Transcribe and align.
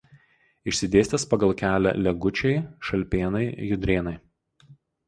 Išsidėstęs 0.71 1.27
pagal 1.35 1.53
kelią 1.61 1.93
Legučiai–Šalpėnai–Judrėnai. 2.09 4.21